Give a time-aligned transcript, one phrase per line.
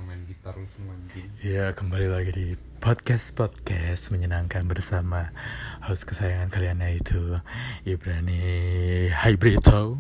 [0.06, 5.34] main gitar lu semua anjing Ya kembali lagi di podcast podcast menyenangkan bersama
[5.82, 7.42] host kesayangan kalian yaitu
[7.90, 9.98] Ibrani Hybrito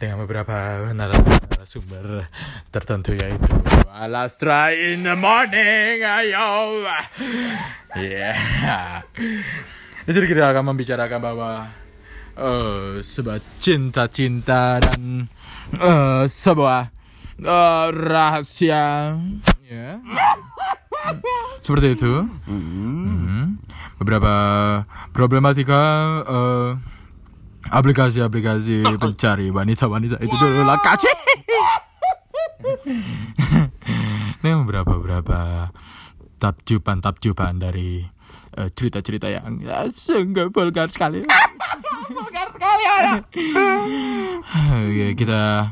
[0.00, 2.28] dengan beberapa narasumber
[2.72, 3.50] tertentu yaitu
[3.90, 6.86] Alastra in the morning ayo.
[7.98, 8.32] Ya
[10.06, 11.50] di sini kita akan membicarakan bahwa
[12.38, 15.28] eh sebuah cinta-cinta dan
[15.76, 16.88] eh, sebuah
[17.38, 19.14] eh, rahasia.
[19.66, 20.00] Ya
[21.60, 22.12] seperti itu.
[22.48, 23.56] Hmm.
[24.00, 24.32] beberapa
[25.12, 25.82] problematika
[26.24, 26.68] eh,
[27.70, 30.78] aplikasi-aplikasi pencari wanita-wanita itu dulu lah.
[30.82, 31.08] Kacau
[34.40, 35.68] ini beberapa beberapa
[36.40, 38.04] tapjupan tapjupan dari
[38.58, 41.24] eh, cerita-cerita yang ya, sungguh vulgar sekali.
[42.10, 42.84] Vulgar sekali
[44.90, 45.70] ya kita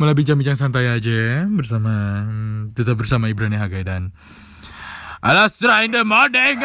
[0.00, 2.24] mulai bincang-bincang santai aja bersama
[2.72, 4.16] tetap bersama Ibrani Hagai dan
[5.24, 6.60] Alastra in the morning.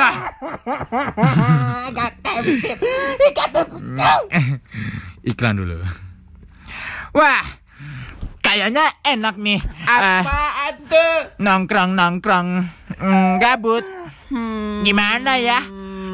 [5.29, 5.83] Iklan dulu.
[7.13, 7.45] Wah,
[8.39, 9.59] kayaknya enak nih.
[9.85, 11.15] Apaan tuh?
[11.41, 12.47] Nongkrong nongkrong,
[13.01, 13.85] mm, gabut.
[14.85, 15.59] Gimana ya?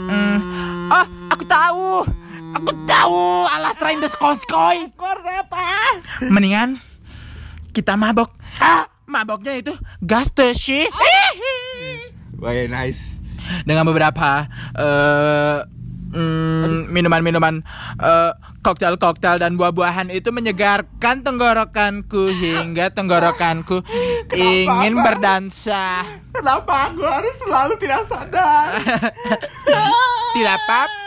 [0.06, 0.38] Hmm.
[0.88, 2.08] Oh, aku tahu.
[2.56, 3.44] Aku tahu.
[3.52, 4.88] Alas skoy.
[4.96, 5.68] Skor siapa?
[6.24, 6.80] Mendingan
[7.76, 8.32] kita mabok.
[8.64, 10.88] Ah, maboknya itu gas sih.
[12.40, 13.16] wah ya, nice
[13.64, 15.58] dengan beberapa eh,
[16.16, 17.62] mm, minuman-minuman
[18.00, 18.32] eh,
[18.64, 23.84] koktail-koktail dan buah-buahan itu menyegarkan tenggorokanku hingga tenggorokanku
[24.34, 26.02] ingin berdansa.
[26.34, 28.82] kenapa aku harus selalu tidak sadar?
[30.36, 31.05] Tidak apa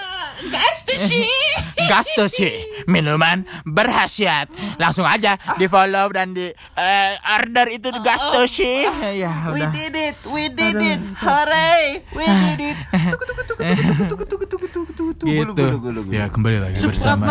[1.88, 2.54] Gas sih
[2.86, 4.46] minuman berhasiat.
[4.78, 8.86] Langsung aja di follow dan di eh, order itu gas sih.
[9.18, 12.76] Ya We did it, we did it, hooray, we did it.
[12.92, 15.52] Tunggu, tunggu, tunggu, tunggu, tunggu, tunggu, tunggu, tunggu, tunggu, tunggu, tunggu, Gitu.
[15.54, 16.10] tunggu, tunggu, tunggu.
[16.12, 17.24] Ya kembali lagi bersama.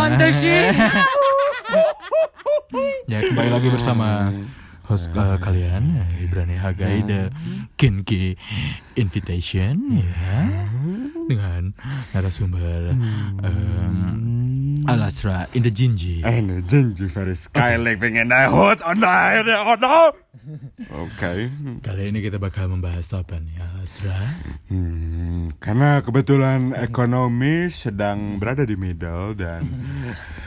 [3.07, 4.07] ya kembali lagi bersama
[4.87, 7.21] host eh, kalian eh, Ibrani Hagai the
[7.75, 8.39] Kinky
[8.95, 10.35] Invitation ya.
[11.27, 11.75] Dengan
[12.15, 12.95] narasumber
[13.43, 16.23] um, Alasra in the Jinji.
[16.23, 20.15] and Genji very sky living in the hood on the oh no
[21.03, 21.31] oke
[21.83, 24.39] Kali ini kita bakal membahas apa nih Alasra?
[24.71, 29.67] Hmm, karena kebetulan ekonomi sedang berada di middle dan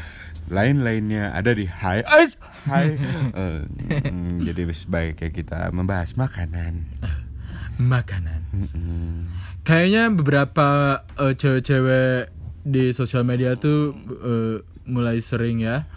[0.51, 2.35] lain-lainnya ada di Hai Ais
[2.67, 2.99] Hai.
[3.33, 3.65] Uh,
[4.05, 6.85] mm, jadi sebaiknya kita membahas makanan.
[7.81, 8.41] Makanan.
[8.53, 9.13] Mm -mm.
[9.65, 12.29] kayaknya beberapa uh, cewek-cewek
[12.61, 15.89] di sosial media tuh uh, mulai sering ya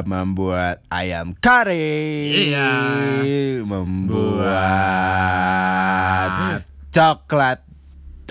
[0.06, 2.70] membuat ayam kari Iya.
[4.94, 6.62] membuat
[6.94, 7.66] coklat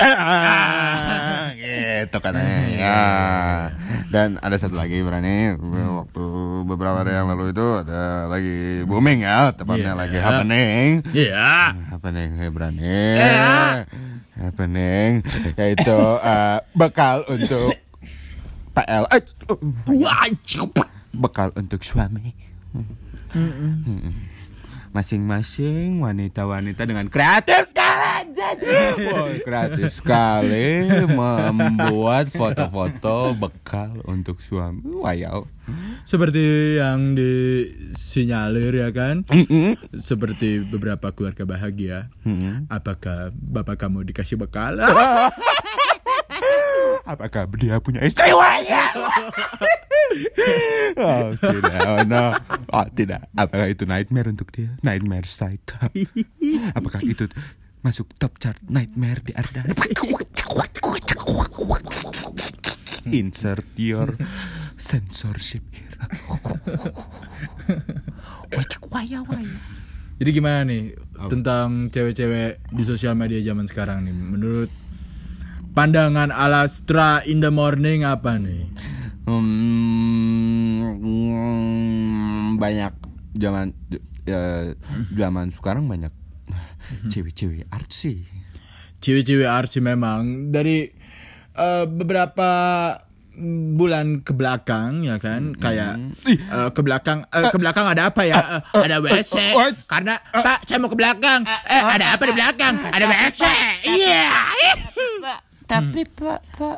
[0.02, 2.34] Ah, gitu kan
[2.75, 3.70] ya.
[4.10, 5.54] Dan ada satu lagi berani
[5.94, 6.25] waktu
[6.66, 10.00] beberapa hari yang lalu itu ada lagi booming ya, tepatnya Iya.
[10.00, 10.86] lagi happening.
[11.14, 11.76] Iya.
[11.92, 12.98] Happening ya berani.
[14.32, 15.20] Happening
[15.60, 17.76] yaitu eh, bekal untuk
[18.72, 19.04] PL.
[19.12, 19.22] Eh,
[21.12, 22.32] bekal untuk suami.
[24.93, 28.11] Masing-masing wanita-wanita dengan kreatif sekali.
[28.42, 34.82] Wah, kreatif sekali membuat foto-foto bekal untuk suami.
[34.82, 35.47] Wow.
[36.03, 39.22] Seperti yang disinyalir ya kan?
[39.94, 42.10] Seperti beberapa keluarga bahagia.
[42.66, 44.78] Apakah bapak kamu dikasih bekal?
[47.02, 48.90] Apakah dia punya istri banyak?
[51.02, 51.78] oh, tidak.
[51.82, 52.25] Oh, no.
[52.70, 53.26] Oh, tidak.
[53.34, 54.78] Apakah itu nightmare untuk dia?
[54.87, 55.75] Nightmare site.
[56.78, 57.26] Apakah itu
[57.82, 59.67] masuk top chart nightmare di Arda?
[63.11, 64.14] Insert your
[64.79, 65.99] censorship here.
[68.55, 69.58] Wajak waya waya.
[70.23, 70.94] Jadi gimana nih
[71.26, 74.14] tentang cewek-cewek di sosial media zaman sekarang nih?
[74.14, 74.70] Menurut
[75.75, 78.70] pandangan Alastra in the morning apa nih?
[79.26, 80.94] Hmm,
[82.62, 82.94] banyak
[83.35, 83.75] zaman
[84.23, 84.70] ya,
[85.19, 86.14] zaman sekarang banyak
[87.11, 88.25] cewek-cewek artsy.
[89.02, 90.55] Cewek-cewek artsy memang.
[90.55, 90.88] Dari
[91.56, 92.50] eh, beberapa
[93.73, 95.56] bulan ke belakang ya kan?
[95.56, 98.61] Kayak eh, ke belakang eh, ke belakang ada apa ya?
[98.61, 99.56] Eh, ada WC
[99.88, 101.44] karena Pak saya mau ke belakang.
[101.49, 102.75] Eh ada apa di belakang?
[102.93, 103.43] ada WC
[103.88, 104.28] iya.
[105.23, 105.40] Pak,
[105.70, 106.76] tapi Pak, Pak,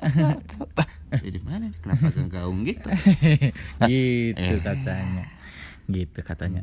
[0.76, 0.88] Pak,
[1.24, 1.70] Dari mana?
[1.82, 2.90] Kenapa gaung gitu?
[3.90, 5.24] gitu katanya.
[5.90, 6.62] Gitu katanya.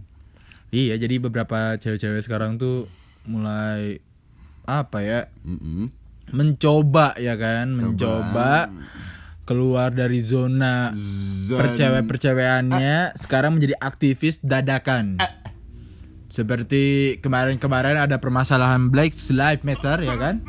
[0.72, 2.88] Iya jadi beberapa cewek-cewek sekarang tuh
[3.26, 4.02] mulai
[4.66, 5.22] apa ya?
[5.44, 5.90] Mm-mm.
[6.32, 7.76] mencoba ya kan?
[7.76, 8.72] Mencoba
[9.44, 10.96] keluar dari zona
[11.50, 15.20] percewek-perceweannya sekarang menjadi aktivis dadakan.
[16.32, 20.40] Seperti kemarin-kemarin ada permasalahan Black Lives Matter ya kan?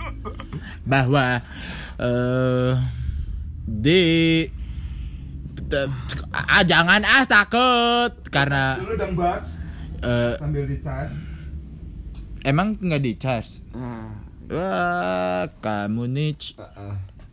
[0.87, 1.43] Bahwa
[1.99, 2.73] eh
[3.67, 4.03] di
[6.31, 8.13] ah, jangan ah takut.
[8.31, 9.43] Karena Dulu dong, Bos.
[10.07, 10.65] eh, Sambil.
[12.43, 13.63] Emang nggak di charge
[14.51, 16.35] wah kamu nih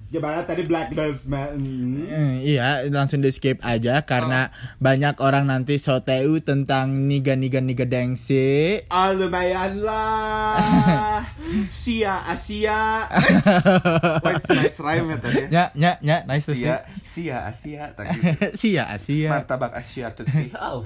[0.10, 1.62] Gimana tadi Black Lives Matter?
[1.62, 4.50] Eh, iya, langsung di skip aja karena
[4.82, 8.82] banyak orang nanti soteu tentang niga-niga niga dengsi.
[8.90, 11.22] Ah, lumayan lah.
[11.70, 13.06] Sia Asia.
[14.26, 15.42] What's nice rhyme ya tadi?
[15.54, 16.66] Ya, ya, ya, nice to see.
[16.66, 18.19] Sia, Sia Asia tadi.
[18.56, 19.27] Sia, Asia.
[19.30, 20.48] Martabak Asia tuh sih.
[20.60, 20.80] Oh,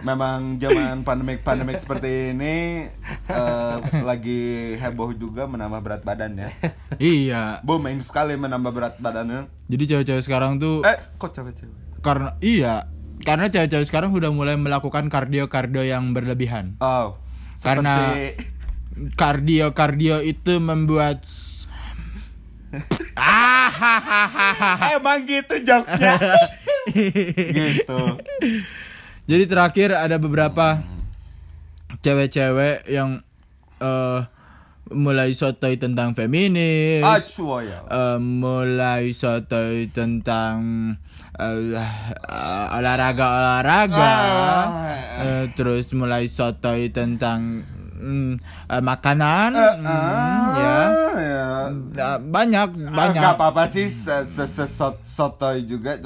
[0.00, 2.86] Memang zaman pandemik-pandemik seperti ini
[3.24, 4.42] eh, lagi
[4.74, 6.50] heboh juga menambah berat badan ya.
[6.98, 7.42] Iya.
[7.62, 9.46] Booming sekali menambah berat badannya.
[9.66, 11.86] Jadi cewek-cewek sekarang tuh Eh, kok cewek-cewek?
[11.98, 12.86] karena iya,
[13.20, 16.74] karena cewek-cewek sekarang udah mulai melakukan kardio-kardio yang berlebihan.
[16.78, 17.18] Oh,
[17.58, 18.58] Karena- seperti
[19.14, 21.22] Kardio-kardio itu membuat.
[24.96, 26.16] Emang gitu jokesnya.
[27.50, 28.00] gitu.
[29.28, 30.80] Jadi terakhir ada beberapa
[32.00, 33.20] cewek-cewek yang
[33.78, 34.20] eh
[34.88, 40.56] mulai sotoy tentang feminis, eh, mulai sotoy tentang
[41.36, 41.76] eh,
[42.72, 44.64] olahraga-olahraga, Ah.
[45.22, 47.62] eh, terus mulai sotoy tentang
[47.98, 48.32] mm,
[48.68, 49.86] eh, makanan, mm,
[50.54, 50.78] ya
[51.18, 51.48] ya.
[51.92, 53.20] Eh, banyak banyak.
[53.20, 55.98] Gak apa-apa sih se se se sot- sotoy juga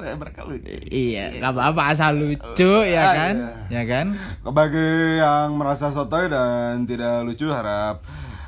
[0.00, 0.64] Eh, mereka lucu.
[0.84, 3.34] Iya, nggak apa-apa asal lucu ya Ah, kan,
[3.68, 3.80] iya.
[3.80, 4.06] ya kan.
[4.42, 4.88] Bagi
[5.18, 8.00] yang merasa sotoy dan tidak lucu harap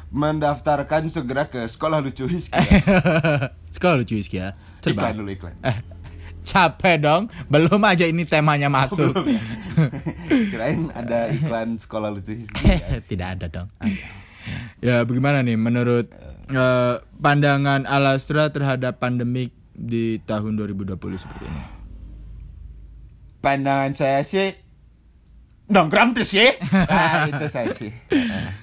[0.09, 2.57] mendaftarkan segera ke sekolah lucu Hiski.
[3.75, 4.57] Sekolah lucu ya.
[4.79, 5.11] iklan Coba.
[5.13, 5.55] dulu iklan.
[6.47, 7.23] Eh, capek dong.
[7.51, 9.11] Belum aja ini temanya masuk.
[10.55, 12.63] Kirain ada iklan sekolah lucu Hiski.
[13.11, 13.69] Tidak ada dong.
[14.79, 16.07] ya, bagaimana nih menurut
[16.55, 21.63] eh, pandangan Alastra terhadap pandemik di tahun 2020 seperti ini?
[23.43, 24.55] Pandangan saya sih
[25.67, 26.47] nongkrong tuh sih.
[26.71, 27.91] Nah, itu saya sih.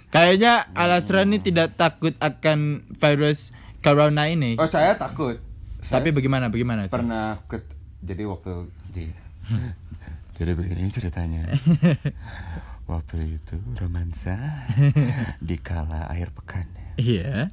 [0.07, 3.51] Kayaknya Alastra ini tidak takut akan virus
[3.83, 4.55] corona ini.
[4.55, 5.35] Oh saya takut.
[5.83, 6.47] Tapi bagaimana?
[6.47, 6.87] Bagaimana?
[6.87, 6.95] sih?
[6.95, 7.72] pernah ke
[8.03, 9.07] jadi waktu di
[10.37, 11.43] jadi begini ceritanya.
[12.83, 14.35] Waktu itu romansa
[15.39, 16.67] di kala akhir pekan.
[16.99, 17.47] Iya.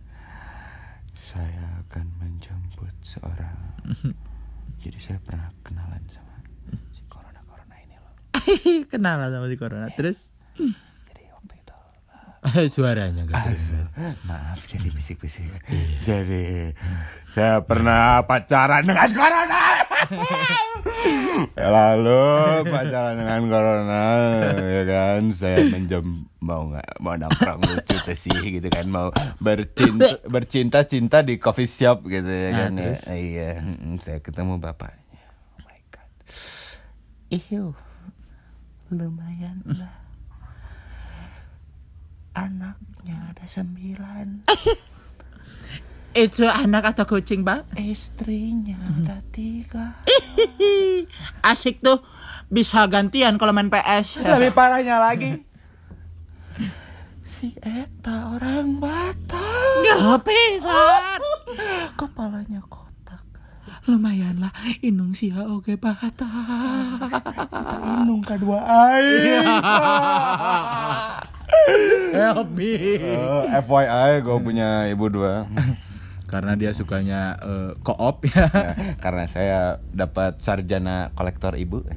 [1.22, 3.54] saya akan menjemput seorang.
[4.82, 6.34] Jadi saya pernah kenalan sama
[6.90, 8.12] si corona corona ini loh.
[8.90, 9.86] Kenal sama si corona.
[9.94, 10.34] Terus?
[11.06, 11.76] Jadi waktu itu
[12.74, 14.14] suaranya gak kedengeran.
[14.26, 15.46] maaf jadi bisik-bisik.
[16.02, 16.74] Jadi
[17.30, 19.69] saya pernah pacaran dengan corona
[21.56, 22.22] lalu
[22.66, 24.04] pacaran dengan corona
[24.58, 25.20] ya kan?
[25.30, 26.98] Saya menjem mau nggak?
[26.98, 28.86] Mau nongkrong lucu sih gitu kan?
[28.86, 32.72] Mau bercinta bercinta cinta di coffee shop gitu ya Nah, kan?
[32.76, 32.94] Ya.
[33.14, 33.50] iya
[34.00, 35.24] saya ketemu bapaknya.
[35.56, 36.08] Oh my god.
[37.30, 37.72] Iu,
[38.90, 39.94] lumayan lah.
[42.30, 44.46] Anaknya ada sembilan
[46.10, 47.62] Itu anak atau kucing, Bang?
[47.78, 49.94] istrinya ada tiga
[51.50, 52.02] Asik tuh.
[52.50, 54.18] Bisa gantian kalau main PS.
[54.34, 55.46] lebih parahnya lagi
[57.40, 61.20] si Eta orang Batak Gak pisan.
[62.00, 63.24] kepalanya kotak
[63.88, 64.52] Lumayan lah.
[64.84, 66.28] Inung sia oke bata.
[68.04, 68.60] inung kedua
[68.92, 69.40] air
[72.12, 73.00] Help me.
[73.16, 75.48] Oh, FYI gue punya ibu dua
[76.30, 78.46] Karena dia sukanya eh, koop ya.
[78.60, 79.60] Ya, karena saya
[79.90, 81.82] dapat sarjana kolektor ibu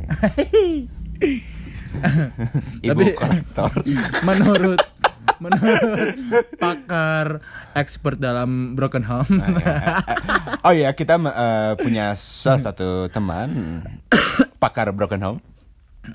[2.81, 3.71] ibu Tapi- kolektor
[4.27, 4.81] menurut
[5.39, 6.15] menurut
[6.59, 7.43] pakar
[7.75, 9.43] expert dalam broken home.
[10.63, 13.81] oh iya kita eh, punya salah satu teman
[14.57, 15.39] pakar broken home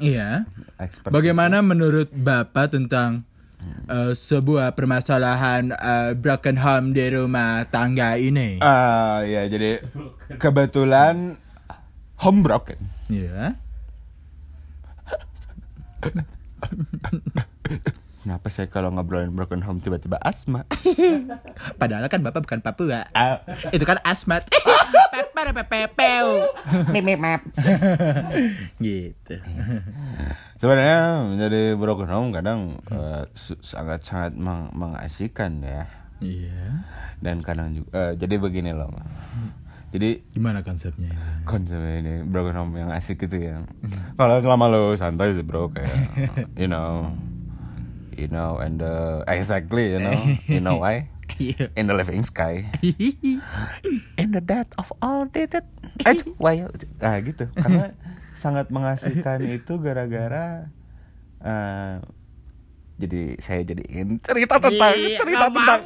[0.00, 0.48] iya.
[0.80, 3.27] expert Bagaimana menurut Bapak tentang
[3.88, 8.58] eh, sebuah permasalahan eh, broken home di rumah tangga ini.
[8.62, 9.80] Ah ya jadi
[10.38, 11.36] kebetulan
[12.18, 12.78] home broken.
[13.10, 13.54] Ya.
[18.28, 20.68] Kenapa saya kalau ngobrolin broken home tiba-tiba asma?
[21.80, 23.08] Padahal kan Bapak bukan Papua.
[23.16, 23.40] Ah,
[23.72, 24.44] Itu kan asmat.
[28.76, 29.34] Gitu.
[30.60, 33.24] Sebenarnya menjadi broken home kadang eh,
[33.64, 35.88] sangat-sangat meng- mengasihkan ya.
[36.20, 36.84] Iya.
[37.24, 38.92] Dan kadang juga eh, jadi begini loh.
[39.88, 41.48] Jadi Gimana konsepnya ini?
[41.48, 43.64] konsep ini broken home yang asik gitu ya.
[44.20, 45.96] Kalau selama lo santai sih bro kayak
[46.60, 47.08] you know
[48.18, 50.18] you know and the exactly you know
[50.50, 51.06] you know why?
[51.36, 51.68] Iya.
[51.76, 52.64] in the living sky.
[54.20, 55.60] In the death of all dead.
[56.08, 56.64] Eh why?
[57.04, 57.52] Ah gitu.
[57.52, 57.92] Karena
[58.42, 60.72] sangat mengasihkan itu gara-gara
[61.44, 62.00] eh,
[62.96, 65.80] jadi saya jadiin cerita tentang Iya, cerita nggak tentang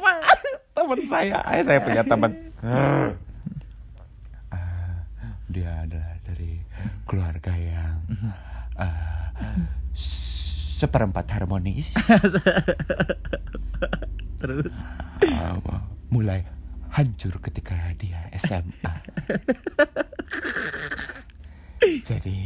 [0.73, 1.33] teman saya.
[1.53, 2.31] Eh, saya punya teman.
[2.63, 3.11] Ah,
[5.51, 6.57] dia adalah dari
[7.05, 7.99] keluarga yang
[8.79, 9.29] ah,
[10.83, 11.87] seperempat harmonis
[14.43, 14.83] Terus.
[15.31, 15.55] Ah,
[16.11, 16.43] mulai
[16.91, 18.91] hancur ketika dia SMA.
[22.03, 22.43] Jadi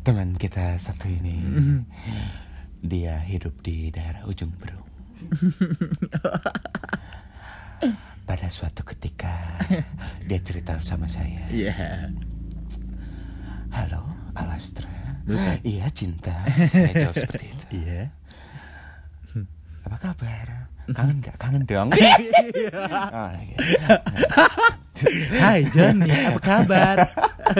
[0.00, 1.36] teman kita satu ini
[2.80, 4.88] dia hidup di daerah ujung berung.
[8.24, 9.60] Pada suatu ketika
[10.24, 12.08] dia cerita sama saya, Iya.
[13.68, 14.00] halo
[14.32, 14.88] Alastra,
[15.66, 16.34] iya cinta,
[16.72, 17.64] saya jawab seperti itu.
[17.82, 18.02] Iya.
[19.86, 20.46] Apa kabar?
[20.90, 21.36] Kangen gak?
[21.38, 21.88] Kangen dong.
[22.86, 23.64] Ah, gitu.
[25.36, 26.96] Hai Johnny, apa kabar?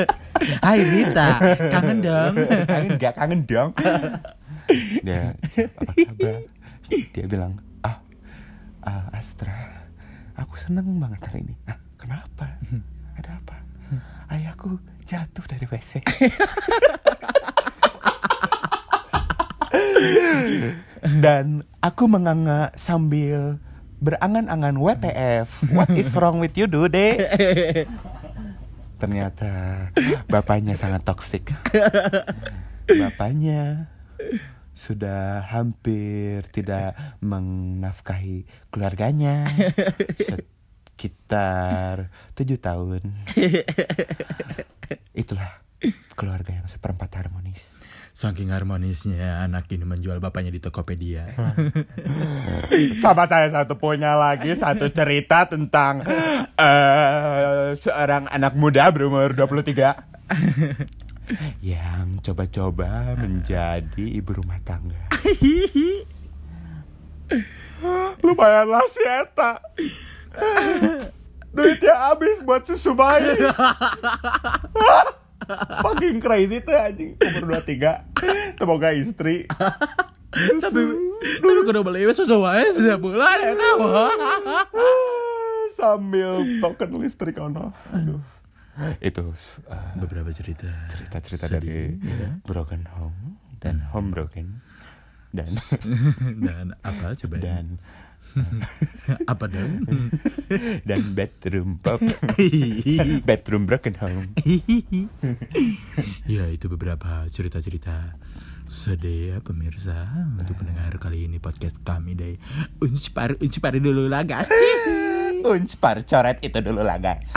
[0.64, 1.30] Hai Rita,
[1.68, 2.35] kangen dong.
[2.64, 3.70] kangen gak kangen dong
[5.02, 5.32] dia
[5.78, 6.38] apa kabar
[7.14, 7.99] dia bilang ah,
[8.82, 9.54] ah Astra
[10.35, 12.50] aku seneng banget hari ini ah kenapa
[13.14, 13.56] ada apa
[14.35, 16.02] ayahku jatuh dari WC
[21.26, 23.59] dan aku menganga sambil
[23.99, 26.95] berangan-angan WTF what is wrong with you dude
[29.02, 29.50] ternyata
[30.30, 31.50] bapaknya sangat toksik
[32.87, 33.90] bapaknya
[34.76, 39.49] sudah hampir tidak menafkahi keluarganya
[40.97, 43.04] sekitar tujuh tahun.
[45.12, 45.61] itulah
[46.16, 47.61] keluarga yang seperempat harmonis
[48.16, 51.37] Saking harmonisnya anak ini menjual bapaknya di Tokopedia.
[53.04, 56.00] sama saya satu punya lagi satu cerita tentang
[56.56, 59.68] eh, seorang anak muda berumur 23
[61.76, 65.12] yang coba-coba menjadi ibu rumah tangga.
[68.25, 69.61] Lumayanlah si Eta.
[71.52, 73.45] Duitnya habis buat susu bayi.
[75.85, 79.45] Fucking crazy tuh anjing umur 23 Semoga istri
[80.64, 80.81] tapi
[81.16, 83.88] tapi kudu beli susu wae setiap bulan ya kamu.
[85.78, 88.21] Sambil token listrik ono Aduh
[89.00, 90.69] Itu uh, Beberapa cerita.
[90.88, 92.31] cerita-cerita sedih, dari ya.
[92.45, 94.61] broken home dan home broken
[95.33, 95.49] dan
[96.37, 97.37] Dan apa coba?
[97.40, 97.81] dan
[99.33, 99.87] apa dong?
[100.88, 102.00] dan bedroom pop.
[103.28, 104.33] Bedroom broken home.
[106.28, 108.16] Ya itu beberapa cerita-cerita
[108.66, 110.11] sedih ya pemirsa.
[110.37, 112.37] Untuk pendengar kali ini podcast kami dari
[112.83, 114.50] Unspar Unspar dulu lah guys.
[115.47, 117.31] Unspar coret itu dulu lah guys.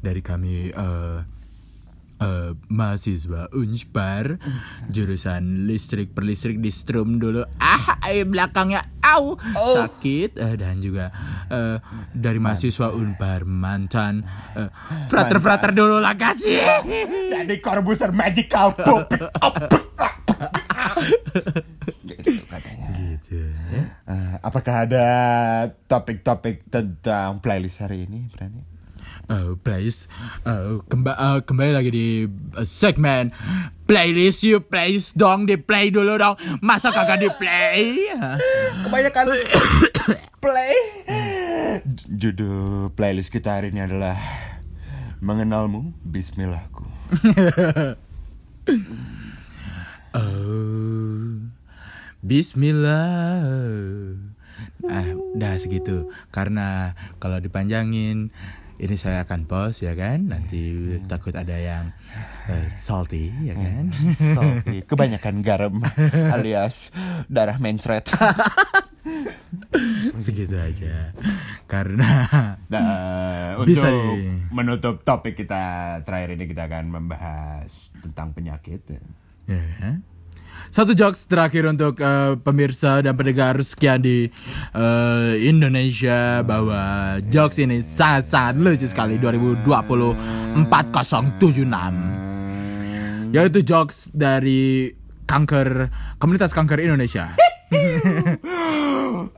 [0.00, 1.18] Dari kami eh
[2.18, 4.38] eh, mahasiswa Unspar
[4.90, 7.46] jurusan listrik perlistrik di Strum dulu.
[7.62, 9.38] Ah eh, belakangnya au.
[9.78, 11.12] Sakit eh, dan juga
[11.48, 11.78] eh,
[12.12, 14.24] dari mahasiswa Unpar mantan
[14.56, 14.70] eh,
[15.08, 19.28] frater frater dulu lah guys jadi korbuser magical pop gitu.
[22.48, 23.40] Katanya gitu
[24.40, 25.06] apakah ada
[25.90, 28.77] topik-topik tentang playlist hari ini berani
[29.28, 30.08] Uh, playlist
[30.48, 32.06] uh, kemba uh, kembali lagi di
[32.56, 33.28] uh, segmen
[33.84, 36.36] playlist you playlist dong di play dulu dong.
[36.60, 38.08] Masa kagak di play?
[38.84, 39.24] Kebanyakan
[40.44, 40.76] play.
[42.08, 44.16] Judul playlist kita hari ini adalah
[45.20, 46.84] mengenalmu Bismillahku.
[50.08, 50.98] Oh
[52.18, 53.46] Bismillah.
[54.90, 56.10] Ah udah segitu.
[56.34, 58.34] Karena kalau dipanjangin
[58.78, 60.26] ini saya akan post ya kan.
[60.26, 60.70] Nanti
[61.04, 61.90] takut ada yang
[62.46, 63.90] eh, salty ya kan.
[64.34, 64.82] Salty.
[64.90, 65.74] Kebanyakan garam
[66.34, 66.74] alias
[67.26, 68.06] darah mencret.
[70.16, 71.12] Segitu aja.
[71.64, 72.10] Karena
[72.68, 75.62] Nah, Bisa untuk di- menutup topik kita
[76.02, 78.80] terakhir ini kita akan membahas tentang penyakit.
[78.88, 79.02] Ya.
[80.68, 84.28] Satu jokes terakhir untuk eh, pemirsa dan pendengar sekian di
[84.74, 89.64] eh, Indonesia bahwa jokes ini sangat-sangat lucu sekali 2020
[90.68, 92.28] 4076
[93.28, 94.92] yaitu jokes dari
[95.28, 97.36] kanker komunitas kanker Indonesia.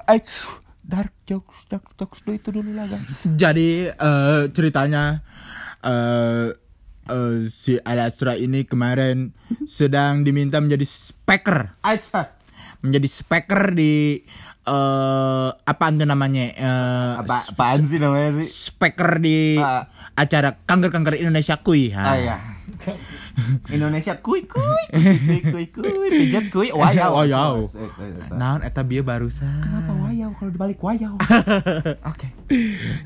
[0.90, 3.06] Dark jokes, dark jokes itu dulu lah, guys.
[3.22, 5.22] Jadi eh, ceritanya
[5.86, 6.50] eh
[7.10, 12.32] eh, si Alastra ini kemarin sedang diminta menjadi speaker Aja.
[12.80, 14.22] menjadi speaker di
[14.62, 18.46] eh apa itu namanya eh Apa apaan sih namanya sih?
[18.46, 19.88] speaker di Ah.
[20.14, 22.14] acara kanker-kanker Indonesia kui Ah ha.
[22.16, 22.36] ya.
[23.70, 27.12] Indonesia kuy kuy kuy kuy kuy pijat kuy wayau.
[27.16, 27.54] Wayau.
[28.30, 29.48] Naon eta bieu barusan.
[29.60, 31.16] Kenapa wayau kalau dibalik wayau?
[32.10, 32.28] Oke.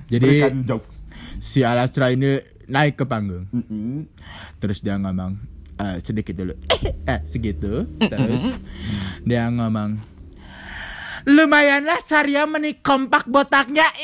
[0.06, 0.94] Jadi Berikan jokes.
[1.38, 3.46] si Alastra ini naik ke panggung.
[3.52, 4.08] Mm-mm.
[4.60, 5.36] Terus dia ngomong
[5.80, 6.54] eh, sedikit dulu.
[7.12, 7.88] eh segitu.
[7.98, 8.42] Terus
[9.28, 10.13] dia ngomong
[11.24, 13.88] Lumayanlah Sarya menik kompak botaknya.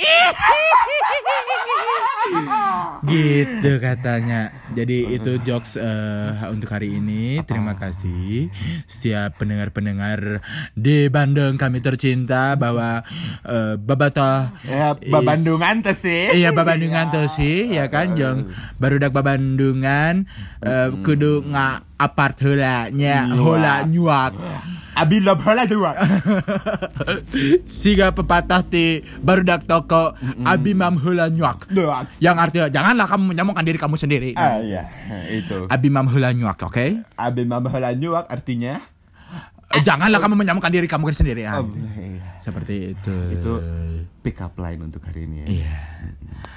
[3.10, 4.48] gitu katanya.
[4.72, 7.44] Jadi itu jokes eh, untuk hari ini.
[7.44, 8.48] Terima kasih
[8.88, 10.40] setiap pendengar-pendengar
[10.72, 13.04] di Bandung kami tercinta bahwa
[13.44, 16.24] eh, babata Ya, babandungan teh sih.
[16.40, 18.48] Iya babandungan tuh sih ya kan jong
[18.80, 20.24] barudak babandungan
[20.64, 24.32] eh, kudu nga apart heula nya Nyuak.
[25.00, 25.96] Abi lob heula juga.
[27.64, 28.84] siga pepatah ti
[29.18, 32.04] barudak toko abi mam heula nyuak Doang.
[32.18, 34.84] yang artinya janganlah kamu menyamukkan diri kamu sendiri Ah iya,
[35.30, 35.64] itu.
[35.66, 38.80] abi mam heula nyuak oke Abi mama heula nyuak artinya
[39.70, 41.62] Eh, janganlah kamu menyamukkan diri kamu sendiri ya.
[41.62, 42.42] Oh, iya.
[42.42, 43.52] seperti itu Itu
[44.18, 45.62] pick up line untuk hari ini ya.
[45.62, 45.76] Iya.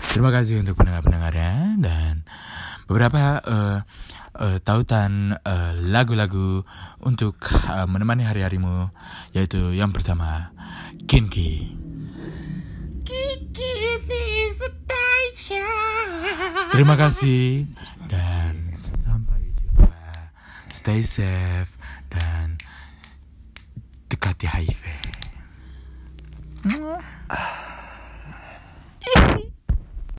[0.09, 2.25] Terima kasih untuk pendengar-pendengarnya dan
[2.87, 3.79] beberapa eh,
[4.39, 6.65] eh, tautan eh, lagu-lagu
[7.03, 7.37] untuk
[7.69, 8.89] eh, menemani hari-harimu
[9.35, 10.51] yaitu yang pertama
[11.05, 11.83] Kinki.
[16.73, 17.69] Terima kasih
[18.09, 19.93] dan sampai jumpa.
[20.73, 21.77] Stay safe
[22.09, 22.57] dan
[24.09, 24.81] dekati HIV.